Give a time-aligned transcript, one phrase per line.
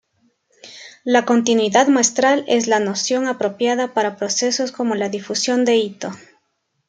[1.03, 6.17] La continuidad muestral es la noción apropiada para procesos como la difusión de Itō.